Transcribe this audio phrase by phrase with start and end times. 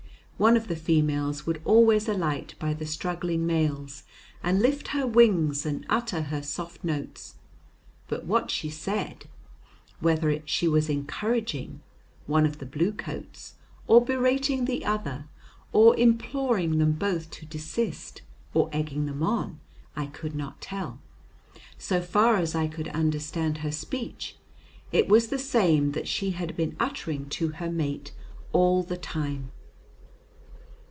[0.41, 4.05] One of the females would always alight by the struggling males
[4.41, 7.35] and lift her wings and utter her soft notes,
[8.07, 9.27] but what she said
[9.99, 11.81] whether she was encouraging
[12.25, 13.53] one of the blue coats
[13.85, 15.25] or berating the other,
[15.73, 19.59] or imploring them both to desist, or egging them on
[19.95, 20.97] I could not tell.
[21.77, 24.37] So far as I could understand her speech,
[24.91, 28.11] it was the same that she had been uttering to her mate
[28.53, 29.51] all the time.